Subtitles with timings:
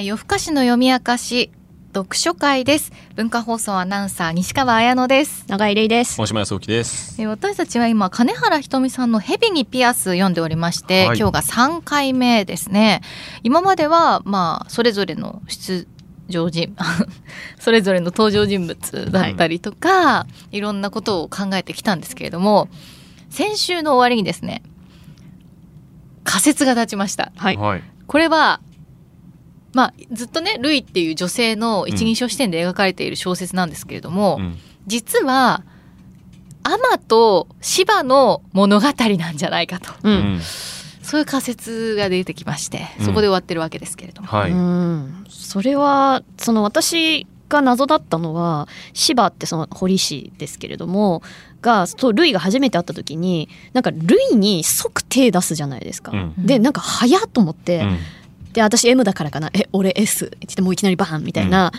[0.00, 1.50] えー夜更かしの読み明かし
[1.94, 6.18] 読書会です文化放送アナウンサー西川彩乃です長井玲です。
[6.18, 7.20] 大島康之です。
[7.20, 13.02] えー私たちは今金原ひとみさんの蛇にピアス読んでおりまして、はい今日が3回目ですね
[13.42, 15.86] 今まではまあそれぞれの出
[16.30, 16.74] 場人
[17.60, 22.70] それぞれの登場人物だったりとか、い、ろんなことを考えてきたんですけれども
[23.28, 24.62] 先週の終わりにですね
[26.24, 27.56] 仮説が立ちましたはい。
[27.58, 27.82] はい。
[28.06, 28.60] これは
[29.72, 34.58] まあずっとねルイっていう女性の一人称視点で描かれている小説なんですけれども、うん。
[34.86, 35.62] 実は
[36.62, 38.86] アマとシバの物語
[39.18, 40.10] なんじゃないかとう。
[40.10, 40.40] うんん。
[41.02, 44.50] そういう仮説が出てきましてうんそこで終わってるわけですけれども、はい。
[44.50, 51.22] うんそれはその私が謎だったのは芝ってその堀氏ですけれども
[51.60, 56.12] がとルイが初めて会った時になんかルイに即手出すじゃないですか。
[56.12, 56.46] うん。
[56.46, 57.98] でなんか早っと思って、うん
[58.52, 59.50] で私 M だからかな。
[59.54, 61.72] え俺 S って言ってもういきなりバーンみたいな、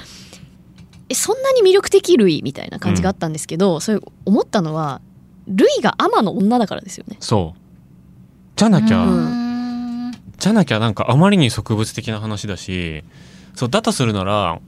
[1.09, 5.01] えそんなに魅力的ルイみたいな感じがあったんですけど、それ思ったのは
[5.47, 7.17] ルイがアマの女だからですよね。
[7.19, 7.59] そう。
[8.55, 10.09] じゃなきゃ、ううん。
[10.09, 13.03] んじゃなきゃなんかあまりに植物的な話だし、
[13.55, 14.59] そうだとするなら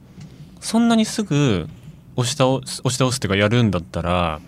[0.59, 1.67] そんなにすぐ
[2.15, 4.39] 押し倒す押し倒すっていうかやるんだったら、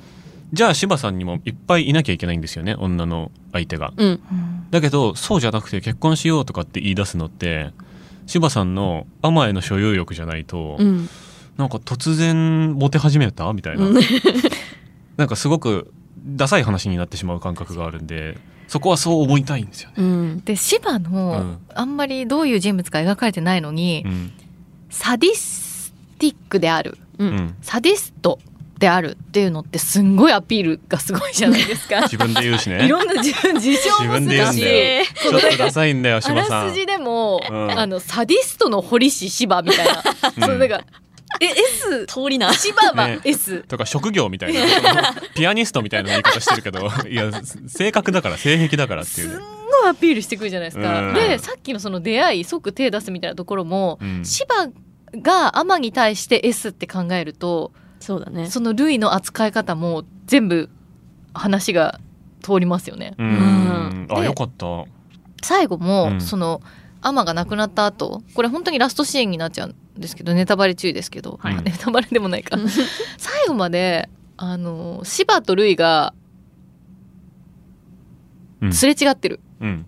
[0.53, 3.93] じゃあ柴さんにもいっぱいいなきゃいけないんですよね、女の相手が。
[3.97, 4.19] うん、
[4.75, 7.71] だけどそうじゃなくて結婚しようとかって言い出すのって
[8.27, 11.09] 柴さんのアマへの所有欲じゃないと、うん。
[11.57, 13.53] なんか突然モテ始めた？
[13.53, 13.95] みたいな、うん。
[15.15, 15.93] なんかすごく
[16.25, 18.37] ダサい話になってしまう感覚があるんで
[18.67, 19.95] そこはそう思いたいんですよね。
[19.97, 20.41] うん。
[20.43, 21.57] でシバの、うん。
[21.73, 24.31] あんまりどういう人物か描かれてないのに、うん
[24.89, 28.39] サディスティックであるううんん、サディスト
[28.85, 32.01] であるっていうのってすんごいアピールがすごいじゃないですか。
[32.01, 32.85] 自分で言うしね。
[32.85, 36.67] いろんな自分事情もする自分で言うんしだよちょっとダサいんだよあ柴さん。
[36.67, 37.79] らすじでも、うん。
[37.79, 40.03] あのサディストの堀氏芝みたいな、
[40.37, 40.43] うん。
[40.43, 40.81] そのなんか
[41.41, 42.53] え S 通りな。
[42.53, 43.19] 芝はね。
[43.23, 44.59] S、とか職業みたいな。
[45.33, 46.87] ピアニストみたいな言い方してるけど。
[47.09, 47.31] いや
[47.67, 49.43] 性格だから性癖だからっていすんうね。
[49.81, 50.99] ごいアピールしてくるじゃないですか。
[50.99, 51.13] うん。
[51.15, 54.21] でさっきのその出会い即手出すみたいなところも、うん。
[54.23, 54.69] 芝
[55.21, 58.49] がアマに対して S って考えるとそうだね。
[58.49, 60.69] そのルイの扱い方も全部
[61.33, 61.99] 話が
[62.41, 63.15] 通りますよね。
[63.17, 64.07] うん。
[64.09, 64.85] あでよかった。
[65.41, 66.21] 最後も、うん。
[66.21, 66.61] その
[67.01, 71.55] アマが亡くなった後これ本当にラストシーンになっちゃうんですけどネタバレ注意ですけど、はい。
[71.55, 72.57] あネタバレでもないか。
[73.17, 76.13] 最後まであのシバとルイが
[78.61, 78.73] うん。
[78.73, 79.85] すれ違ってる、うん。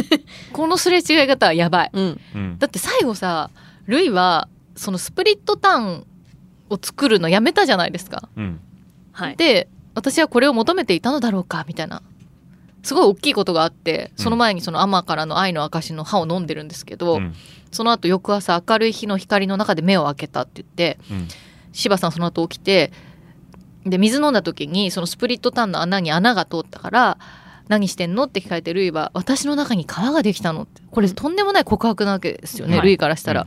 [0.52, 1.90] このすれ違い方はやばい。
[1.92, 2.20] うん。
[2.34, 2.58] うん。
[2.58, 3.50] だって最後さ
[3.86, 6.06] ルイはそのスプリットターン
[6.70, 8.60] を作るのやめたじゃないですかうん
[9.12, 9.36] はい。
[9.36, 12.02] で私はこれを求めていたのだろうかみたいな
[12.82, 17.34] すごい大きいことがあってその前にそのアマからの愛の証の歯を飲んでるんですけど、うん
[17.72, 21.28] その後翌朝明るい日の光の中で目を開けたって言ってうん
[21.72, 22.90] 柴さんその後起きて
[23.86, 27.18] で水飲んだ時にそのスプリットターンの穴に穴が通ったから
[27.68, 33.46] 「何してんの?」って聞かれてルイは「私の中に川ができたの」ってこれとんでもない告白なわけですよね、はいルイからしたら。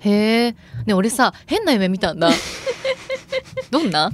[0.00, 0.56] へえ。
[0.86, 2.30] ね俺さ変な夢見たんだ。
[3.70, 4.10] どんな？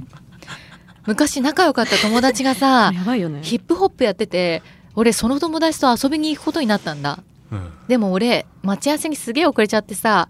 [1.05, 3.39] 昔仲良かった友達がさ やばいよね。
[3.41, 4.61] ヒップホップやってて
[4.95, 7.19] 俺その友達と遊びに行くことになったんだ。
[7.51, 7.71] うん。
[7.87, 10.29] でも俺待ち合わせにすげえ遅れちゃってさ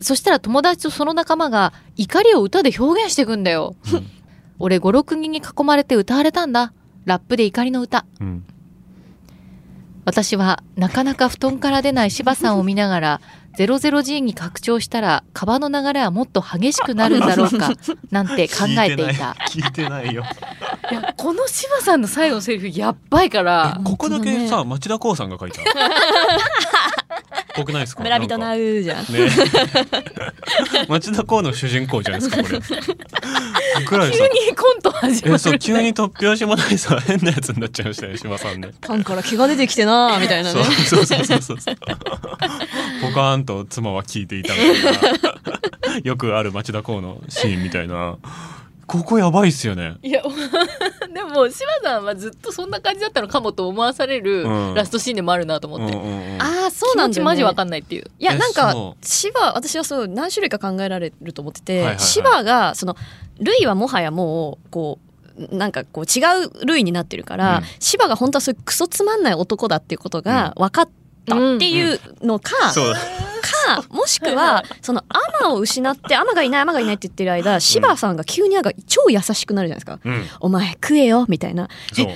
[0.00, 3.74] そしたら友達とその仲間が怒りを歌で表現してくんだよ。
[3.92, 4.06] うん。
[4.58, 6.72] 俺56人に囲まれて歌われたんだ。
[7.06, 8.04] ラップで怒りの歌。
[8.20, 8.44] うん。
[10.04, 13.20] 私はなかなか布団から出ない柴さんを見ながら
[13.58, 17.72] 00G に拡張したら川の流れはもっと激しくなるんだろうか
[18.10, 20.24] なんて考えていた聞いてないよ。
[20.90, 25.62] いやこの柴さんの最後のセリフやっばいからここだけさ、本町田光さんが書いた。
[27.54, 28.02] ぽくないですか？
[28.02, 29.04] 村人なうじゃん。
[29.12, 29.30] ね。
[30.88, 32.58] 町田光の主人公じゃないですかこれ。
[33.78, 34.06] 急さ。
[34.06, 38.70] にコント始まえそうる急に突拍子もないさ変なやつになっちゃいましたね島さんね。
[38.80, 40.68] パンから毛が出てきてなみたいなそうね。
[40.68, 41.76] そうそうそうそうそう。
[41.76, 46.00] ポカーンと妻は聞いていたみたいな。
[46.02, 48.16] よくある町田光のシーンみたいな。
[48.86, 49.94] ここやばいっすよね。
[50.02, 50.22] いや
[51.14, 54.74] でも柴さんはずっとそんな感じだったのかもと思わされるうん。
[54.74, 57.10] ラストシーンでもあるなと思って、うんうんうんああそうなん。
[57.10, 57.14] だよ、ね。
[57.14, 58.10] 気持ちマジわかんないっていう。
[58.18, 62.04] いやえなんかそ芝私はそう何種類か考えられると思ってて、はいはいはい。
[62.04, 62.96] 芝がその
[63.38, 64.98] ルイはもはやもうこ
[65.50, 67.64] うなんかこう違うルイになってるから、うん。
[67.78, 70.88] 芝が本当はそういうクソつまんない男だっていうことが分かっ
[71.26, 72.94] たっていうのか、そう。
[72.94, 73.00] だ。
[73.50, 79.98] かもしくは そのアマを失ってアマがいないアマがいないって言ってる間柴さんが急になんか超優しくなるじゃないですか。
[80.04, 81.68] うん「お前食えよ」みたいな。
[81.94, 82.14] そんな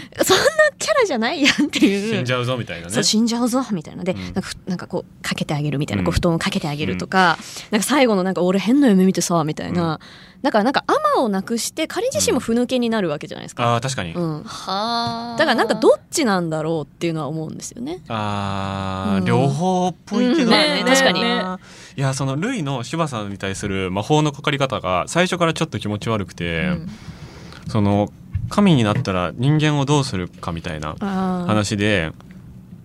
[0.78, 2.14] キャラじゃないやんっていう。
[2.14, 2.92] 死んじゃうぞみたいなね。
[2.92, 4.04] そう死んじゃうぞみたいな。
[4.04, 4.20] で、うん。
[4.20, 6.04] なんかふなんかこうかけてあげるみたいな、うん。
[6.06, 7.38] こう布団をかけてあげるとか、
[7.70, 10.00] なんか最後のなんか俺変な夢見てさみたいな、
[10.44, 13.76] だからなんかアマをなくして彼自身もふぬけになるわけじゃないですか。
[13.76, 15.36] あー確かに、うん、はあ。
[15.38, 18.00] だからなんかどっちなんだろうっていうのは思うんですよね。
[18.08, 19.24] あー、うん。
[19.24, 20.84] 両方っぽいけどな、うん。
[20.84, 21.22] ね確かに。
[21.22, 21.42] ね
[21.96, 26.88] いやそのルイの柴さんに対する魔法のかかり方が最初からちょっと気持ち悪くて、うん。
[27.68, 28.12] その
[28.50, 30.94] 神になったら人間をどうするかみたいな
[31.46, 32.12] 話で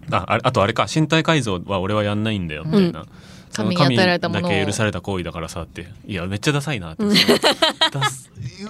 [0.10, 3.06] あああとあれか身体改造は俺はやんないんだよみたいな、
[3.54, 4.44] 神に与えられたものを。
[4.44, 5.88] だけ許された行為だからさって。
[6.08, 7.10] いやめっちゃダサいなって、 う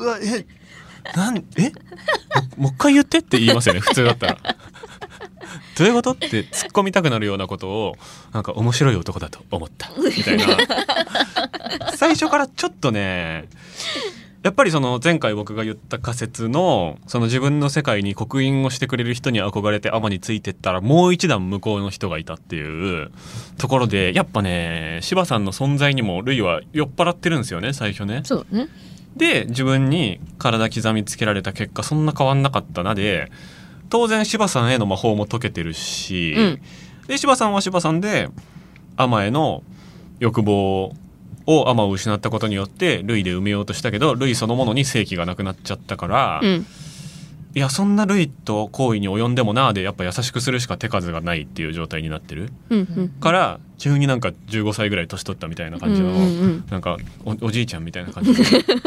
[0.06, 0.46] わえ
[1.16, 1.72] なんえ？
[2.58, 4.38] ももう一回言ってって言いますよね普通だったら。
[5.78, 6.12] どういうこと？
[6.12, 7.96] って突っ込みたくなるようなことを
[8.34, 9.90] なんか面白い男だと思った。
[9.98, 10.46] みたいな。
[11.96, 13.46] 最初からちょっとね
[14.42, 23.12] やっぱりその前回僕が言った仮説のその自分の世界に刻印をしてくれる人に憧れてアマについてったらもう一段向こうの人がいたっていう
[23.58, 28.22] ところでやっぱね柴さんの存在にもルイは酔っ払ってるんですよね最初ね。
[28.24, 28.70] そうね。
[29.18, 33.30] で自分に体刻みつけられた結果そんな変わんなかったなで
[33.90, 36.62] 当然柴さんへの魔法も解けてるし、うん
[37.08, 38.30] で柴さんは柴さんで
[38.96, 39.64] アマへの
[40.20, 40.94] 欲望
[41.50, 46.66] をアマを失ったことによってルイで埋めようとしたけどルイそのものに正気がなくなっちゃったから、うん。
[47.56, 52.52] いやそんなルイと行為に及んでもなでやっぱ優しくするしか手数がないっていう状態になってる。
[52.70, 53.10] うんうん。
[53.10, 56.64] から急になんか15歳ぐらい年取ったみたいな感じの、うんうんうん。
[56.70, 58.38] なんかおおじいちゃんみたいな感じの。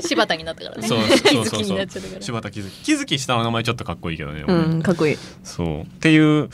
[0.01, 0.87] 柴田になったからね。
[0.87, 2.23] そうそうそうそう。
[2.23, 2.85] 柴田気づき。
[2.85, 5.19] 気づき下の名前ちょっとかっこいいけどね、うん、かっこいい。
[5.43, 5.81] そう。
[5.81, 6.49] っていう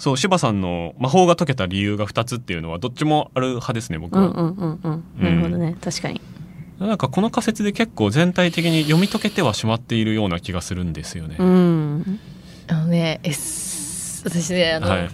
[0.00, 5.22] そう柴さんの魔法が解けた理由が2つっていうのはどっちもある派ですね僕は、うんうんうんうん。
[5.22, 6.22] なるほどね、確かに。
[6.78, 12.18] なんかこの仮説で結構全体的に読み解けてはしまっているような気がするんですよね、うん。
[12.68, 15.10] あのね S 私ねあの、はい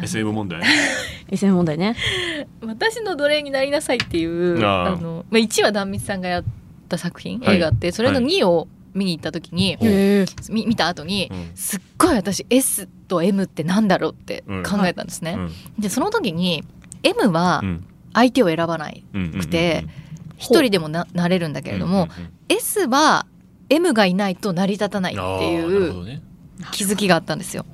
[0.00, 0.62] SM 問題
[1.28, 1.96] SM 問題ね。
[2.64, 6.44] 私の奴隷になりなさいっていうあの、まあ、1は壇蜜さんがやっ
[6.88, 9.76] た作品、はい映画あってそれのはい2を見に行った時に、
[10.48, 11.50] 見た後にうん。
[11.54, 15.36] すっごい私 S と M ってなんだろうって考えたんですね。
[15.36, 15.52] うん。
[15.78, 16.64] でその時に
[17.02, 17.86] M はうん。
[18.14, 19.86] 相手を選ばなくて
[20.36, 22.08] 一人でもななれるんだけれども、
[22.48, 23.26] S は
[23.70, 26.20] M がいないと成り立たないっていう
[26.72, 27.64] 気づきがあったんですよ。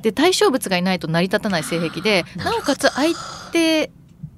[0.00, 3.14] で対象物がいないと成り立たない性癖でなおかつ相
[3.52, 3.90] 手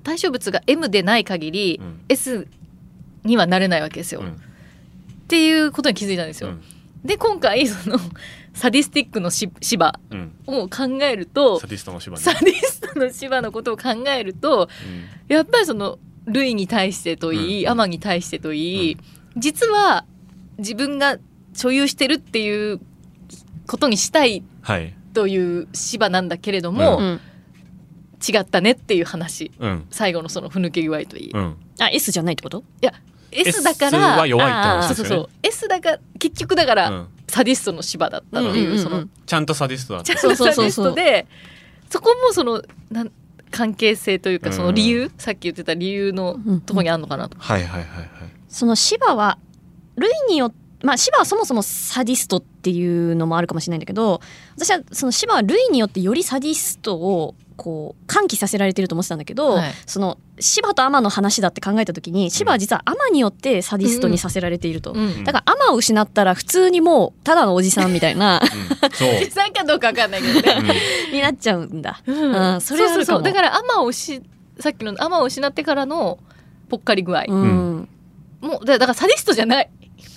[0.03, 2.01] 対象物が M でない限りうん。
[2.09, 2.49] S
[3.23, 4.23] にはなれないわけですよ。
[4.23, 4.43] うん
[5.31, 6.49] っていうことに気づいたんですよ。
[6.49, 6.63] うん。
[7.05, 7.99] で今回その
[8.53, 10.33] サディスティックのし芝うん。
[10.49, 14.69] を考えるとサディストの芝ねサディストの芝のことを考えると
[15.29, 17.71] やっぱりそのルイに対してといい、うん。
[17.71, 18.97] アマに対してといい、
[19.37, 20.05] 実は
[20.59, 21.19] 自分が
[21.55, 22.81] 所有してるっていう
[23.69, 24.93] ことにしたいはい。
[25.15, 27.21] という芝なんだけれども、ううん。
[28.29, 29.53] 違ったねっていう話。
[29.61, 29.87] うん。
[29.91, 31.57] 最後のそのふぬけ具合といい、うん。
[31.79, 32.65] あ、S じゃないってこと？
[33.33, 35.23] S だか S らは弱いって話そうそうですよね。
[35.23, 37.09] そう S だから結局だから、うん。
[37.29, 38.73] サディストの芝だったっていう,、うんうんうん。
[38.73, 40.07] うんそのちゃんとサディストだった。
[40.07, 41.27] ちゃんとそうそうそうサディストで
[41.89, 43.13] そこもそのなん
[43.51, 47.37] 関係性というかその理由、さっき言ってた理由のとこにあるのかなと。
[47.39, 48.11] はいはいはいはい
[48.49, 49.39] その芝は
[49.97, 54.21] ルイによってまあ芝はそもそもサディストっていうのもあるかもしれないんだけど
[54.57, 59.73] 私はその芝はルイによってよりサディストをこう喚起させられてると思ってたんだけど、はい。
[59.85, 65.25] その芝とアマの話だって考えた時に芝は実はアマによってサディストにさせられていると、うん。
[65.25, 68.91] だからアマを失ったら普通にもうただのおじさんみたいなうん。
[68.93, 70.11] そう実際かどうかわかん。
[70.11, 70.75] ないけどね。
[71.13, 72.01] になっちゃうんだ。
[72.07, 72.33] うん。
[72.33, 73.23] うんそれそうそう。
[73.23, 74.23] だからアマをし
[74.59, 76.19] さっきのアマを失ってからの
[76.71, 77.89] ぽっかり具合、うん。
[78.41, 79.71] もうだだからサディストじゃない。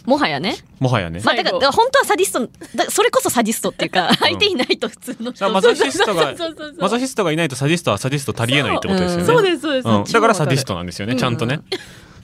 [0.05, 1.22] もはやね、もはやね。
[1.24, 5.50] まあ、だから本当はサディストだそれこそサディストっていうか相手いないと普通の人。
[5.50, 6.36] マゾヒストが
[6.77, 9.25] マゾヒストがいないとサディストはサディスト足りえないってことですよね。
[9.25, 10.03] そうですそうです、うん。
[10.03, 11.19] だからサディストトなんですよね、うん。
[11.19, 11.62] ちゃんとね。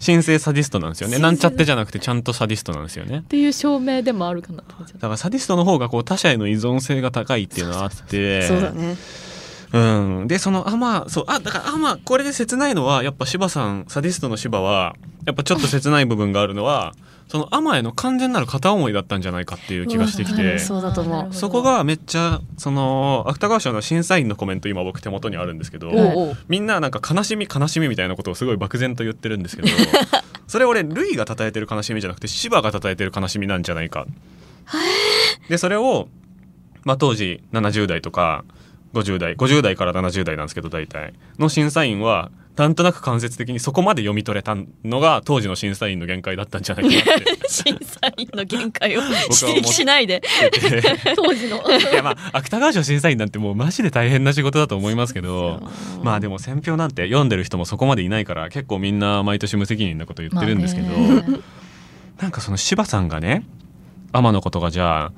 [0.06, 1.20] 真性サディストなんですよね。
[1.20, 3.20] なんちゃってじゃなくてちゃんとサディストなんですよね。
[3.20, 8.48] っていう証明でもあるかなだからサディストの方がこう他者への依存性が高いっていうのはあって。
[8.48, 8.96] そうだね
[9.72, 10.28] うん。
[10.28, 14.96] で、そのアマ、そう、あ、だからアマ、これで切ないのは、やっぱ芝さん、サディストの芝は、
[15.26, 16.94] やっぱちょっと切ない部分があるのは、
[17.30, 20.60] そのアマへの完全なる片思いだったんじゃないかっていう気がしてきてうん。
[20.60, 29.68] そうだと思うなるほどそこがめっちゃその芥川賞の審査員のコメント今僕手元にあるんですけど、おうおうみんななんか悲しみ悲しみみたいなことをすごい漠然と言ってるんですけど
[30.48, 34.08] それ俺ルイが称えてる悲しみじゃなくてシバが称えてる悲しみなんじゃないか。
[35.50, 36.08] でそれを、
[36.84, 38.44] まあ、当時70代とか
[38.94, 41.14] 50代50代から70代なんですけど大体。
[41.38, 44.54] の審査員はなんとなく間接的にそこまで読み取れた
[44.84, 47.40] のが当時の審査員の限界だったんじゃないかなって。
[47.48, 50.22] 審査員の限界を指摘しないで。
[51.16, 51.58] 当時の。
[51.58, 55.62] いやまあ芥川賞審査員なんてもうマジで大変な仕事だと思いますけど
[56.04, 61.40] まあでも選評なんて読んでる人もそこまでいないから結構みんな毎年無責任なこと言ってるんですけど、まあね。
[62.20, 63.46] なんかその柴さんがね
[64.12, 65.12] 天のことがじゃあ、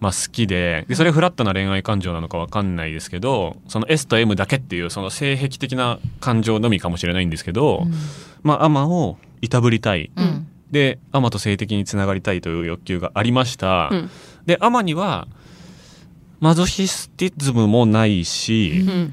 [0.00, 7.84] まあ、好きででそれフラットな恋愛感情なのかわかんないですけどその S と M だけっていうその性癖的な感情のみかもしれないんですけど、
[8.42, 10.10] まあ天をいたぶりたい。
[10.16, 10.24] うん。
[10.24, 13.88] うんで天と性的につながりたいという欲求がありました。
[13.90, 14.10] うん。
[14.46, 15.28] で天には
[16.40, 19.12] マゾヒスティズムもないし、うん。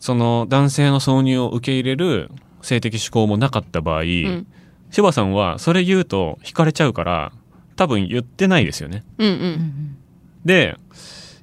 [0.00, 2.30] その男性の挿入を受け入れる
[2.62, 4.46] 性的思考もなかった場合、うん。
[4.90, 7.32] 柴さんはそれ言うと惹かれちゃうから
[7.76, 9.04] 多分言ってないですよね。
[9.18, 9.98] うんううんん
[10.46, 10.78] で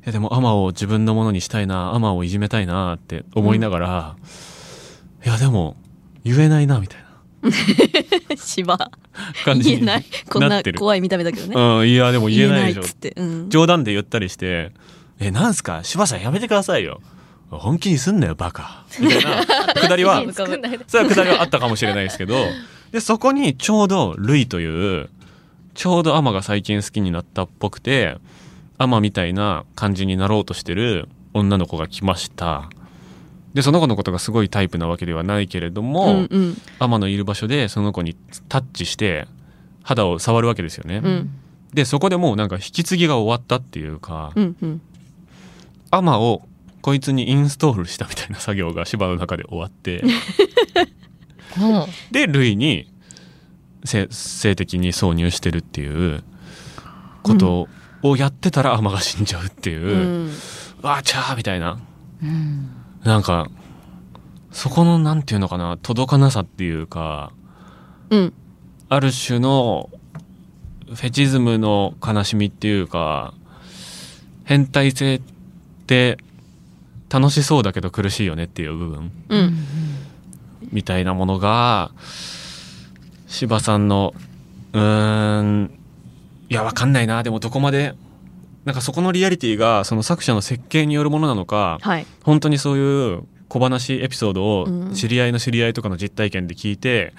[0.03, 4.15] いやでもアマを自分のものにしたいなアマをいじめたいなって思いながら、
[5.25, 5.77] いやでも
[6.25, 7.03] 言えないなみたいな。
[8.36, 8.91] 芝。
[9.45, 10.05] 感じに言えない。
[10.29, 11.53] こんな怖い見た目だけどね。
[11.55, 12.81] うん、いやでも言えないでしょ。
[12.81, 14.72] っつって、うん、冗談で言ったりして
[15.19, 15.81] 「えなんすか？
[15.83, 17.01] 柴さんやめてくださいよ。
[17.50, 19.45] 本気にすんなよバカ」みたいな
[19.79, 22.36] くだりはそれはくだりはあったかもしれないですけど
[22.91, 25.10] でそこにちょうどルイという
[25.75, 28.17] ちょうどアマが最近好きになったっぽくて
[28.77, 32.70] アマみたいな感じになろうとしてる女の子が来ました。
[33.53, 36.58] でその子のことがすごいタイプなわけではないけれども、うんうん。
[36.80, 38.15] アマのいる場所でその子に
[38.50, 39.27] タッチして
[39.84, 41.30] 肌を触るわけですよね、うん。
[41.74, 44.82] でそこでもうなんか引き継ぎが終わったっていうか、うんうん。
[45.92, 46.48] アマを
[46.82, 52.92] こいつにインストールしたみたいな作業が芝の中で終わってうん でルイに
[53.86, 56.24] 性性的に挿入してるっていう
[57.22, 57.70] こと
[58.03, 60.31] をやってたらアマが死んじゃうっていう、うん。
[61.03, 61.79] ちゃーみたいな。
[62.22, 62.69] うん
[63.03, 63.50] なんか
[64.51, 67.31] そこのなんていうのかな届かなさっていうか
[68.10, 68.33] うん。
[68.89, 69.89] ある種の
[70.88, 73.33] フェチズムの悲しみっていうか
[74.43, 75.22] 変態性っ
[75.88, 76.17] て
[77.10, 79.12] 楽しそうだけど苦しいよねっていう部分。
[79.29, 79.65] うん。
[80.72, 81.91] みたいなものが
[83.27, 84.13] 柴さんの
[84.74, 85.72] うーん
[86.50, 87.23] いやわかんないな。
[87.23, 87.95] でもどこまで
[88.65, 92.05] なんかそこのリアリティがその作者の設計によるものなのかはい。
[92.23, 94.91] 本当にそういう小話エピソードうん。
[94.91, 97.13] を知り合いの知り合いとかの実体験で聞いて、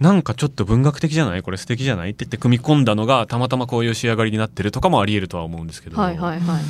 [0.00, 1.42] なんかちょっと文学的じゃない？
[1.42, 2.10] これ素敵じゃない？
[2.10, 6.62] って言って組み込んだのがたまたまこういう仕上がりになってるとかもありえるとは思うんですけど、はいはいはい。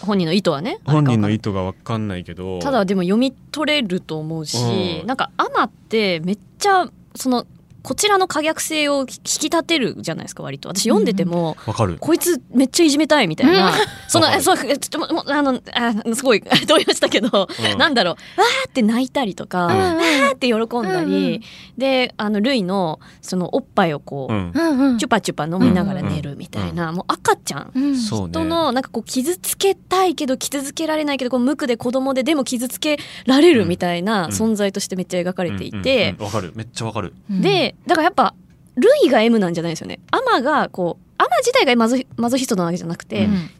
[0.00, 2.60] 本人の意図はね本人の意図図がわかんないけど。
[2.60, 5.06] ただでも読み取れると思うし、うん。
[5.06, 7.46] なんかアマってめっちゃその
[7.86, 10.68] こちらの可逆性を引き立てるじゃないですか割と。
[10.68, 11.98] 私読んでても、わかる。
[12.00, 13.74] こいつめっちゃいじめたいみたいな、
[14.08, 14.40] そのわかる。
[14.40, 17.78] えそうえちょっともうあのあすごい動揺したけど、うん。
[17.78, 18.40] なんだろう。
[18.40, 19.78] わーって泣いたりとか、うん。
[19.78, 21.40] わーって喜んだり、うんうん
[21.78, 24.52] であのルイのそのおっぱいをこう、うん。
[24.52, 24.98] うんうん。
[24.98, 27.70] チュパチュパ飲みながら寝るみたいな、もう赤ちゃん。
[27.72, 34.32] うん人のなんかこう傷つけたいけど傷つけられないけどこう無垢で子供ででも傷つけられるみたいなうん。
[34.32, 36.24] 存在としてめっちゃ描かれていうんてうんうん。
[36.26, 36.52] わかる。
[36.56, 37.14] めっちゃわかる。
[37.30, 38.34] でだからやっぱ
[38.76, 40.00] ルイが M なんじゃないですよね。
[40.10, 43.50] アマがこうアマ自体がマゾマゾヒストなわけじゃなくて、うん。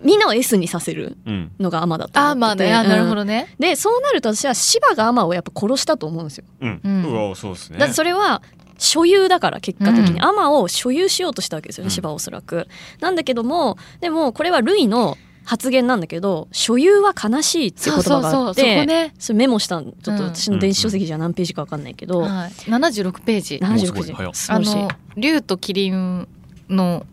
[0.00, 1.50] みんなを S にさせるうん。
[1.58, 2.14] のがアマだと思って。
[2.14, 2.74] てあーまあね。
[2.74, 3.54] あなるほうんどね。
[3.58, 6.44] でそうなると私はシバがアマをやっぱ殺したと思うんですよ。
[6.60, 6.88] うん、う
[7.30, 7.34] ん。
[7.36, 7.78] そうですね。
[7.78, 8.42] だってそれは
[8.78, 10.24] 所有だから結果的に、うん。
[10.24, 11.90] アマを所有しようとしたわけですよね、うん。
[11.90, 12.68] シバはおそらく。
[13.00, 19.14] なんだけどもでもこれはルイの発言なんだけど所有は悲しいっていう言葉があってそうそうそうそこね。
[19.18, 22.50] それメモしたんちょっとうん私の電子書籍じゃ何ページか分かんないけど、はい。
[22.50, 23.60] 76ページ。
[23.62, 24.52] もうす76ページ。
[24.52, 26.28] あの竜とキリン
[26.68, 27.06] の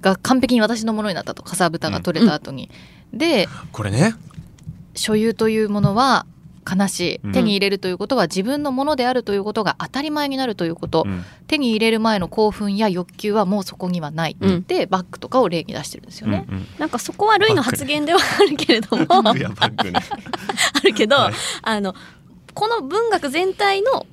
[0.00, 2.70] が完璧に私のものになったとかさぶたが取れた後に、
[3.12, 4.14] でこれね。
[4.94, 6.26] 所有というものは
[6.64, 7.32] 悲しい、うん。
[7.32, 11.24] 手に入れるということは自分のものであるということが当たり前になるということ、うん。
[11.46, 14.62] 手に入れる前の興奮や欲求はもうそこにはない、うん。
[14.64, 16.46] でバッグとかを例に出してるんですよね。
[16.48, 19.32] うんなんかそこはルイの発言ではあるけれども あ
[20.82, 21.34] るけど、はい。
[21.62, 21.94] あの
[22.54, 24.06] この文学全体の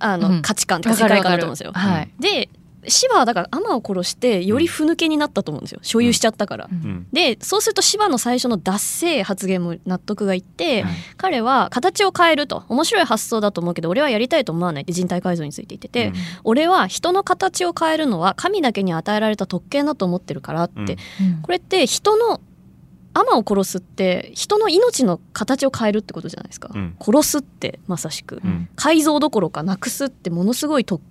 [0.00, 0.42] あの、うん。
[0.42, 1.72] 価値観とか世界観だと思うんですよ。
[1.74, 2.48] はい、で
[2.86, 5.80] シバはだからアマを殺してよりふぬけになったと思うんですよ。
[5.82, 6.68] 所有しちゃったから。
[6.70, 6.78] うん。
[6.78, 7.06] うん。
[7.12, 14.82] でそうするとシバの最初の脱性発言も納得がいって、はい彼は形を変えると面白い発想だと思うけど俺はやりたいと思わない。
[14.82, 16.14] って人体改造について言ってて、うん。
[16.44, 20.96] 俺は人の形を変えるのは神だけに与えられた特権だと思ってるからって、
[21.42, 22.40] これって人の
[23.12, 26.96] アマを殺すって人の命の形を変えるってことじゃないですか、うん。
[27.00, 28.68] 殺すってまさしく、うん。
[28.76, 31.10] 改造どころかなくすってものすごい特権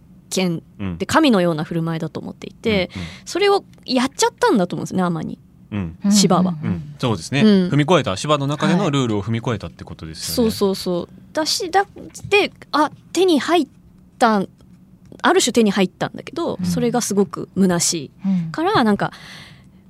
[0.79, 0.97] うん。
[0.97, 2.89] で神のような振る舞いだと思っていて、
[3.25, 5.39] それをやっちゃったんだと思うんですねアマに。
[5.71, 5.97] うん。
[6.03, 6.55] うん芝は。
[6.63, 7.47] うん、そうですね、うん。
[7.69, 8.83] 踏み越えた芝の中ではい。
[8.83, 10.51] のルールを踏み越えたってことですよね。
[10.51, 11.09] そうそうそう。
[11.33, 11.85] だしだ
[12.29, 13.67] であ手に入っ
[14.17, 14.43] た
[15.21, 16.65] ある種手に入ったんだけど、うん。
[16.65, 18.51] それがすごく虚しいうん。
[18.51, 19.11] からなんか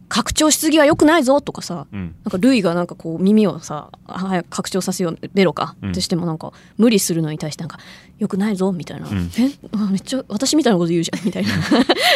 [0.09, 2.15] 拡張しすぎは良くないぞとかさうん。
[2.25, 5.91] なんかルイがなんかこう耳をさあ早く拡張させようベロか、うん。
[5.91, 7.79] ってしてもなんか無理するのに対してなんか
[8.17, 9.31] 良くないぞみたいな、うん。
[9.37, 9.51] え？
[9.71, 11.51] あめっちゃ私みたいなこと言うじゃんみたいな。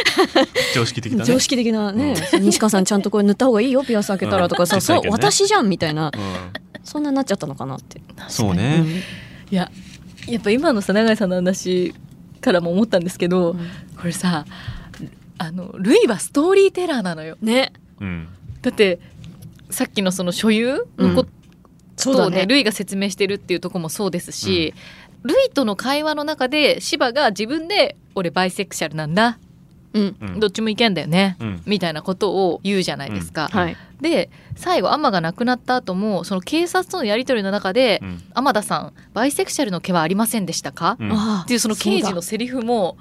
[0.75, 1.25] 常識的だね。
[1.25, 5.09] 常識的なね、西川さんちゃんとこれ塗った方がいいよピアス開けたらとかさ、そうね。
[5.09, 6.11] 私じゃんみたいな。
[6.13, 6.63] うん。
[6.83, 8.83] そんなになっちゃったのかなって、そうね。
[9.49, 9.71] いや
[10.27, 11.93] やっぱ今のさ永井さんの話
[12.41, 13.55] からも思ったんですけど、
[13.97, 14.45] これさ
[15.37, 17.37] あのルイはストーリーテラーなのよ。
[17.41, 18.27] ねうん
[18.61, 18.99] だって
[19.69, 21.27] さっきのその所有のこ
[21.97, 24.73] とをねルイが説明してるっていうところもそうですし、
[25.23, 29.39] ルイとの会話の中で芝が自分で「俺バイセクシャルなんだ、
[29.93, 30.15] うん。
[30.21, 30.39] うん。
[30.39, 31.61] どっちもいけんだよね」うん。
[31.65, 33.49] みたいなことを言うじゃないですか。
[33.51, 33.77] はい。
[33.99, 40.97] で最後アマが亡くなった後もその警察とのやり取りの中でうん「天田さんバイセクシャルの毛はありませんでしたか？
[41.43, 42.97] っていうその刑事のセリフも、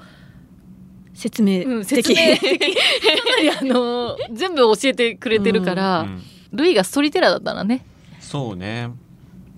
[1.14, 2.59] 説明うん、的、説明的。
[2.59, 2.66] か
[3.37, 7.83] なりあの全部教えてくれてるから、うんルイがストーリーテラーだったらね。
[8.21, 8.90] そうね。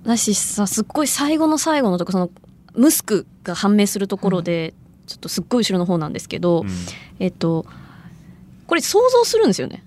[0.04, 2.30] だしさすっごい最後の最後のとこその
[2.74, 4.74] ムスクが判明するところで、
[5.08, 6.68] ちょっとすっごい後ろの方なんですけど、うん。
[7.18, 7.66] えっと
[8.66, 9.82] これ想像するんですよね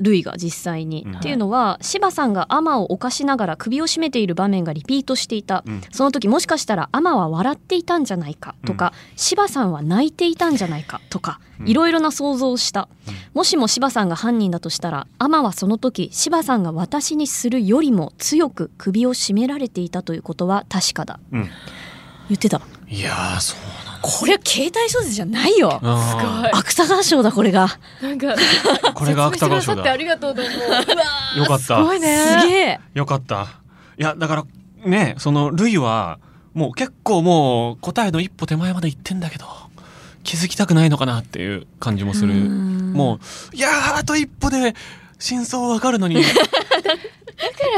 [0.00, 1.04] ルイが実際に。
[1.06, 1.16] うん。
[1.16, 5.62] っていうのは柴さんがアマを犯しながら首を絞めている場面がリピートしていた。
[5.66, 5.80] うん。
[5.90, 11.68] その時もしかしたらアマは笑っていたんじゃないかとか、柴さんは泣いていたんじゃないかとか、うん。
[11.68, 13.14] いろいろな想像をした、うん。
[13.34, 21.20] もしも柴さんが犯人だとしたらアマはその時柴さんが私にするよりも強く首を絞められていたということは確かだ。
[21.32, 21.48] うん。
[22.28, 22.60] 言ってた。
[22.88, 23.83] いやーそう。
[24.06, 27.68] これは携帯小説じゃないよあす芥川賞だこれが
[28.02, 29.96] なんかー これが芥川賞ださってあだ。
[29.96, 30.54] りがとうと思う。
[30.54, 32.18] うわーよかったすごいね。
[32.42, 33.46] すげえよかった。
[33.98, 34.44] いやだから
[34.84, 36.18] ねそのルイは
[36.52, 39.46] もう結構もう答えの一歩手前まで行ってんだけど
[40.22, 42.34] 気づきたくないのかなっていう感じもする。
[42.34, 43.20] も
[43.52, 44.74] ういやーあと一歩で
[45.18, 46.22] 真相わかるのに。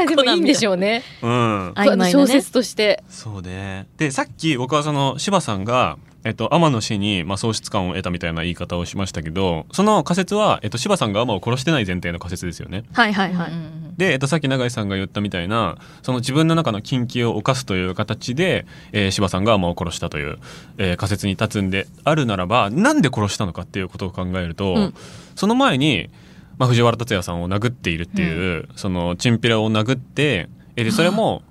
[0.07, 1.03] でもいいんでしょうね。
[1.21, 1.69] うん。
[1.71, 3.03] 曖昧なね小説として。
[3.09, 3.87] そうね。
[3.97, 12.83] で、さっき僕はその柴さんが、えっと、天野氏に、まあ、喪失感を得たみたいな言い方をしましたけど、その仮説は、えっと、柴さんが天を殺してない前提の仮説ですよね。
[12.91, 13.51] はいはいはい、
[13.97, 20.37] で、えっと、さっき永井さんが言ったみたいな、その自分の中の禁忌を犯すという形で、えー柴さんが天を殺したという、
[20.77, 24.93] えー仮説に立つんであるならば、なんで殺したのかっていうことを考えると、うん
[25.35, 26.09] その前に、
[26.57, 31.43] まあ、藤原竜也さんを殴っているっていう、そのチンピラを殴って、えーでそれも、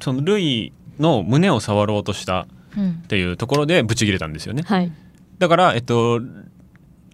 [0.00, 2.46] そのルイの胸を触ろうとした
[2.76, 2.90] うん。
[3.04, 4.62] っていうところでブチ切れたんですよね。
[4.62, 4.90] はい。
[5.38, 6.20] だから、えっと、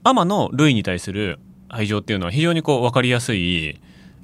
[0.04, 3.80] アマのルイに対する愛情っていうのは非常にこう分かりやすい、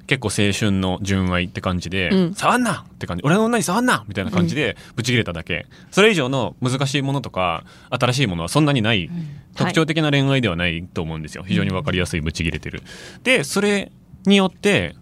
[0.07, 5.65] 結構青春の純愛って感じで、うん触んなって感じ、俺の女に触んなみたいな感じでブチ切れただけ。
[5.91, 9.09] それ以上の難しいものとか、新しいものはそんなにない、
[9.55, 11.43] 特徴的な恋愛ではないと思うんですよ。
[11.47, 12.83] 非常に分かりやすいブチ切れてる。
[13.23, 13.91] で、それ
[14.25, 14.95] によって、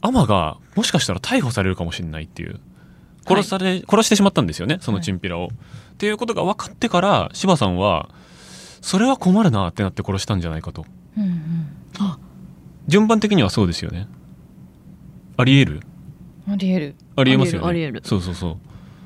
[0.00, 2.60] アマがもしかしたら逮捕されるかもしれないっていう。
[3.26, 5.48] 殺され、殺してしまったんですよね、そのチンピラを。
[5.94, 8.08] っていうことが分かってから、柴さんは、
[8.82, 10.86] それは困るなってなって殺したんじゃないかと。
[11.18, 12.25] うんうん
[12.86, 14.08] 順番的にはそうですよね。
[15.36, 15.80] あり得る？
[16.48, 16.94] ありえる。
[17.16, 17.68] ありえますよね。
[17.68, 18.56] あり得るそうそうそう。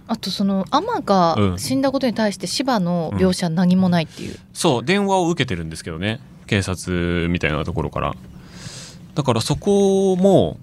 [0.07, 4.37] あとそのアマがうん死んだことに対して芝の描写何もないっていう。
[4.53, 6.21] そう、電話を受けてるんですけどね。
[6.47, 8.15] 警察みたいなところから。
[9.15, 10.59] だからそこも、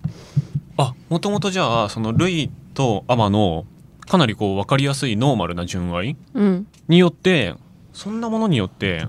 [0.77, 3.65] あ、もともとじゃあ、そのルイとアマの、
[4.01, 7.56] かなりこう分かりやすいノーマルな純愛うんによって、
[7.93, 9.06] そんなものによって、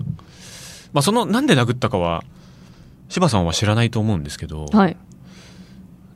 [0.93, 2.23] まあその、なんで殴ったかは、
[3.09, 4.95] 柴さんは知らないと思うんですけど、はい。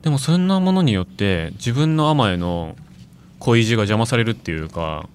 [0.02, 2.76] でもそんなものによって自分のアマへの
[3.38, 5.08] 恋路が邪魔されるっていうか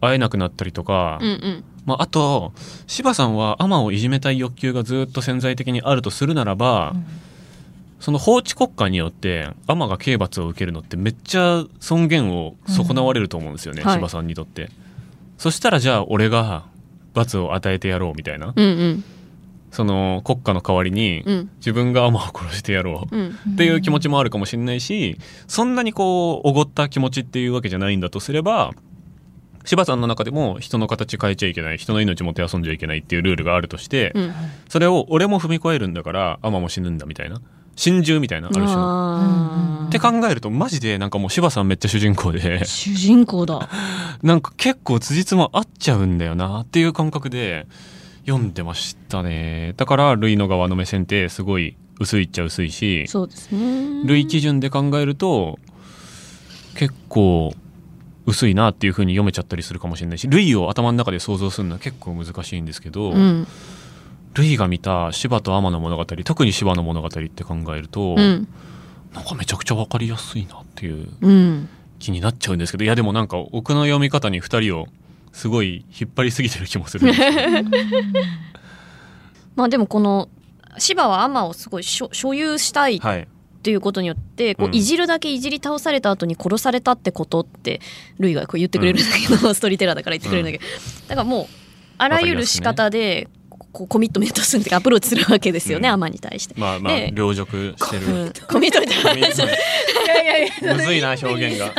[0.00, 1.64] 会えなくなったりとか、うんうん。
[1.84, 2.52] まあ、あと
[2.86, 6.94] 柴さんはアマをいじめたい欲求がずっと潜在的にあるとするならば、
[7.98, 13.98] その法治国家によってアマが刑罰を受けるのってめっちゃ尊厳を損なわれると思うんですよね、うんはい。
[13.98, 14.70] 柴さんにとって。
[15.36, 16.64] そしたらじゃあ俺が
[17.14, 19.04] 罰を与えてやろうみたいな、うんうん
[19.70, 21.50] その国家の代わりにうん。
[21.58, 23.38] 自分がアマを殺してやろううん。
[23.52, 28.72] っていう気持ちもあるかもしれないし、そんなにこう、おごった気持ちっていうわけじゃないんだとすれば、
[29.64, 34.32] 柴さんの中でも人の形変えちゃいけない、人の命もて遊んじゃいけないっていうルールがあるとして、うん。
[34.68, 37.40] それを俺も踏み越えるんだから、アマも死ぬんだみたいな。
[37.76, 39.86] 心中みたいな、ある種の。
[39.88, 43.68] って考えると、マジでなんかもう柴さんめっちゃ主人公で、主人公だ。
[44.22, 47.66] なんか結構辻褄合っちゃうんだよなっていう感覚で
[48.30, 49.74] 読んでましたね。
[49.76, 54.02] だから、ルイの側の目線ってすごい薄いっちゃ薄いしそうですね。
[54.06, 55.58] 類基準で考えると
[56.74, 57.52] 結構
[58.26, 63.46] 薄いなっていう風に読めちゃったりするかもしれないし類を頭の中で想像するのは結構難しいんですけど、うん。
[64.34, 68.48] 類が見た芝と天の物語特に芝の物語って考えると、うん。
[69.12, 71.68] なんかめちゃくちゃ分かりやすいなっていううん。
[71.98, 74.86] 気になっちゃうんですけどいやでもなんか奥の読み方に2人を
[75.32, 77.12] すごい引っ張りすぎてる気もする
[79.56, 80.28] まあでもこの
[80.78, 83.28] 芝は天をすごい所所有したいっはい。
[83.62, 84.74] ていうことによってこううん。
[84.74, 87.80] いじるだけいじり倒された後に殺されたってことって
[88.18, 90.64] ルイがこう言ってくれるんだけど、ストーリーテラーだから言ってくれるんだけど、
[91.08, 91.46] だからもう
[91.98, 93.28] あらゆる仕方で
[93.72, 95.94] こうコミットメントするっていうかアプローチするわけですよね、うん。
[95.96, 96.54] 天に対して。
[96.58, 98.06] まあまあで両辱してる。
[98.06, 98.94] うんコミットメント
[100.14, 100.72] やいやいや。
[100.72, 101.72] トむずいな表現が。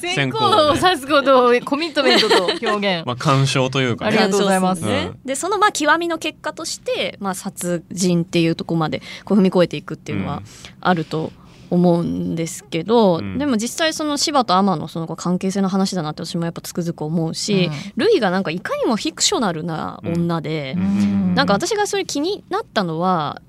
[0.00, 0.38] 先行。
[0.38, 2.56] を指すことをコミットメントと表
[2.98, 3.06] 現。
[3.06, 4.08] まあ干渉というかね。
[4.08, 4.82] ありがとうございます。
[4.82, 5.10] 干渉する。
[5.10, 10.42] うんでそのまあ極みの結果として、まあ、殺人っていうところまでこう踏み越えていくっていうのはうん。
[10.80, 11.32] あると
[11.70, 13.38] 思うんですけど、うん。
[13.38, 17.92] でも実際その芝と天のその関係性の話だなって私もやっぱつくづく思うし、うん。
[17.96, 21.34] ルイがなんかいかにもフィクショナルな女で、うん。
[21.34, 23.40] なんか私がそれ気になったのは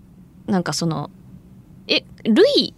[0.48, 1.10] なんかその
[1.88, 2.74] えルイ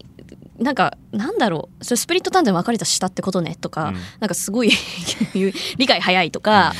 [0.59, 1.83] なんかなんだろう。
[1.83, 3.95] それスプリットターンで分かれた下ってことねとか、うん。
[4.19, 4.71] なんかすごい
[5.77, 6.73] 理解早いとか、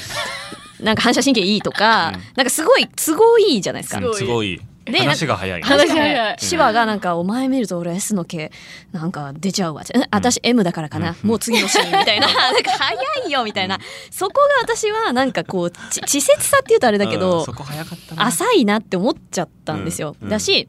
[0.80, 2.22] なんか反射神経いいとか、うん。
[2.36, 4.06] なんかすごい都合いいじゃないですか。
[4.06, 4.62] うんすごい。
[4.86, 5.62] で話が早い。
[5.64, 6.38] 話が早い。
[6.40, 8.52] シバがなんか「お前見ると俺 S の毛
[8.92, 10.04] なんか出ちゃうわ」うん。
[10.12, 11.28] 私 M だからかな、うん。
[11.28, 12.28] もう次のシーン」みたいな。
[12.32, 13.80] なんか早いよみたいな、
[14.12, 14.34] そこ
[14.64, 17.20] が私はなんかこうち稚拙さっていうとあれだけうん。
[17.20, 18.26] どそこ早かったな。
[18.28, 20.16] 浅いなって思っちゃったんですよ。
[20.22, 20.30] うん。
[20.30, 20.68] だし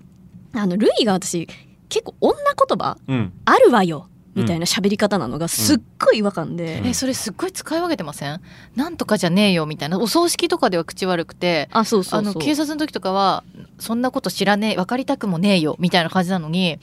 [0.54, 1.46] あのルイが私
[1.88, 3.32] 結構女言葉うん。
[3.44, 8.40] あるわよみたいな喋り方なのがすっごい違和感で、うんえそれすっごい使い分けてません？
[8.74, 9.98] なんとかじゃねえよみたいな。
[9.98, 12.32] お葬式とかでは口悪くてあそうそうそう。
[12.32, 13.44] あの警察の時とかは
[13.78, 16.78] そんなこと知らねえ分かりたくもねえよみたいな感じなのに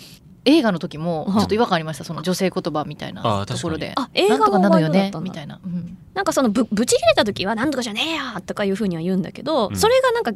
[0.45, 3.93] 映画の時もちょっと違和感ありましたその女性言葉みたいなあところで。
[3.95, 5.95] あ映画もなのよねみたいな、うん。
[6.15, 9.77] なんかそのぶぶち切れた時は「なんとかじゃねえよ!」とかいうふうには言うんだけど、うん。
[9.77, 10.31] それがなんか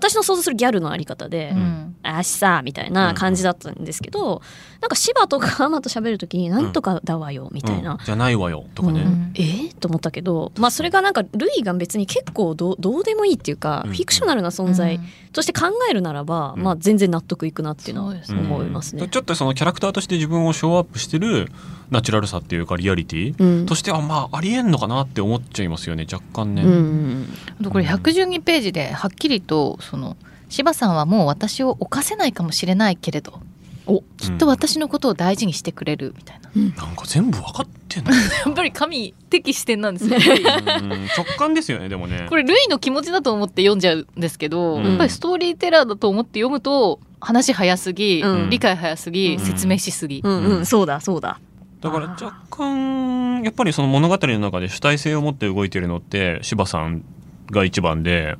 [0.00, 1.96] 私の想像するギャルのあり方でう「ん。
[2.02, 4.40] あしさ」みたいな感じだったんですけど、
[4.80, 7.92] なんか芝とかアマと喋る時に「なんとかだわよ」みたいな。
[7.92, 7.98] うん。
[8.04, 9.30] じゃないわよとかね、うん。
[9.34, 9.74] えー？
[9.76, 13.92] と思ったけど、まあ、それがなんかルイが別に結構どうどうでもいいっていうか、うん。
[13.92, 15.02] フィクショナルな存在うん。
[15.32, 16.62] として考えるならば、うん。
[16.62, 19.06] まあ、全然納得いくなっていうのは思いますね。
[19.08, 21.52] ちょっとそのキャラクターとして自分をショーアップしてる
[21.90, 23.66] ナチュラルさっていうかリアリティうん。
[23.66, 27.28] としてはまあありえんのかなって思っちゃいますよね若干ね、うん
[27.70, 30.16] これ112ページではっきりとその
[30.48, 33.40] 柴さんはもう私を犯せないかもしれないけれど
[33.86, 40.16] おきっと私のことを大事にしてくれるみたいな、なんか全部分かってんの、 やっぱり神的視点なんですよ。
[40.16, 41.06] うん。
[41.16, 42.26] 直感ですよねでもね。
[42.28, 44.84] これルイの気持ちだと思って読んじゃうんですけど、うん。
[44.84, 48.50] やっぱりストーリーテラーだと思って読むと話早すぎ、うん。
[48.50, 49.40] 理解早すぎ、うん。
[49.40, 50.66] 説明しすぎ、うんうん。
[50.66, 51.40] そうだそうだ。
[51.80, 57.02] だから若干やっぱりその物語の中で主体性を持って動いてるのって柴さん
[57.50, 58.36] が一番で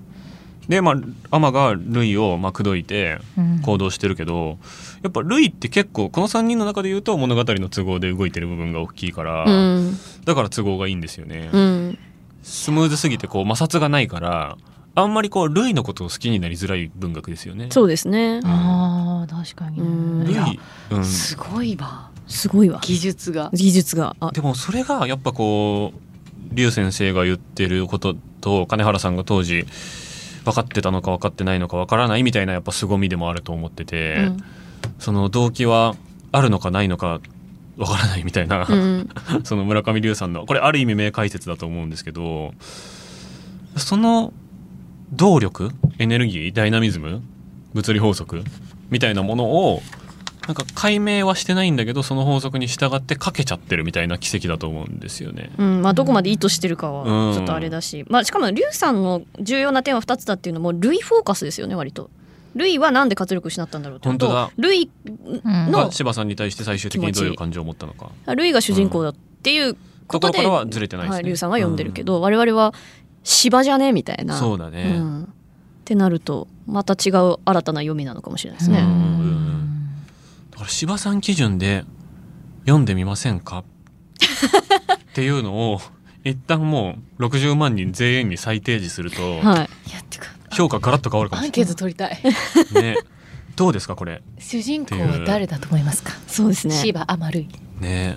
[0.70, 3.60] でまあアマがルイをまあ口説いてうん。
[3.60, 4.58] 行動してるけど
[5.02, 9.96] やっぱルイって結構この3人の中で言うと物語の都合で動いてる部分が大きいから、うん。
[10.24, 11.98] だから都合がいいんですよね、うん。
[12.42, 14.56] スムーズすぎてこう摩擦がないから
[14.94, 17.68] あんまりこうルイのことを好きになりづらい文学ですよね。
[17.70, 18.40] そうですね。
[18.44, 20.46] あー確かにうんルイねいや、
[20.98, 22.10] うん、すごいわ。
[22.28, 22.78] すごいわ。
[22.80, 23.50] 技術が。
[23.52, 24.14] 技術が。
[24.20, 29.66] あでもそれがやっぱこう劉先生が言ってることと金原さんが当時
[30.44, 34.44] 分かってたのか分かってないのか分からないみたいなやっぱ凄みでもあると思ってて、うん。
[34.98, 35.94] その動機は
[36.32, 37.20] あるのかないのか
[37.76, 39.08] 分からないみたいな、うん。
[39.44, 42.52] その村上龍さんのこれある意味名解説だと思うんですけど
[43.76, 44.32] その
[45.12, 47.22] 動力エネルギーダイナミズム
[47.74, 48.42] 物理法則
[48.90, 49.82] みたいなものを
[50.46, 55.50] なんか解明はしてないんだけどその法則に従ってかけちゃってるみたいな奇跡だと思うんですよね。
[55.58, 62.10] うんまあ、どこまで意図してるかうんはちょっとあれだし、まあ、しかも劉さんの重要な点は2つだっていうのもルイフォーカスですよね割と。
[62.54, 69.76] ルイはなんで活力失ったんだろうって本当だルイうんのが柴さんに対して最終的にどういう感情を持ったのかルイが主人公だっていう
[70.08, 71.14] ことで、ところからはずれてないですね。
[71.14, 72.74] はい、劉さんは読んでるけど、我々は
[73.22, 74.36] 芝じゃねみたいな。
[74.36, 74.94] そうだね。
[74.96, 75.26] うんっ
[75.90, 78.78] てなるとまた違う新たな読みなのかもしれないですね。
[78.78, 79.49] うん
[80.60, 81.84] うんだから柴さん基準で
[82.66, 83.64] 読んでみませんか？
[84.94, 85.80] っていうのを
[86.24, 89.40] 一旦もう60万人全員に再提示するとはい。
[89.40, 92.18] いやってか評価ガラッと変わるかもアンしれケート取りたい
[92.72, 92.96] ないね。
[93.56, 94.22] どうですかこれ？
[94.38, 96.12] 主人公は誰だと思いますか？
[96.26, 96.74] そうですね。
[96.74, 97.48] シーバアマルイ
[97.80, 98.16] ね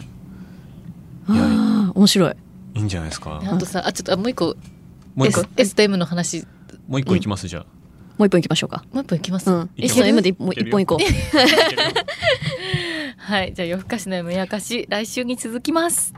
[1.28, 2.36] ああ面白い。
[2.76, 3.42] いいんじゃないですか？
[3.44, 4.56] あとさあちょっとあもう一個
[5.16, 6.46] もう一個 S, S と M の話
[6.88, 7.66] もう一個いきますじゃあ。
[8.18, 8.84] もう一本いきましょうか。
[8.92, 9.70] もう一本いきます、うん。
[9.76, 11.00] いける S の M で一本一本いこう。
[13.18, 16.14] はいじゃあ夜更かしの M やかし来週に続きます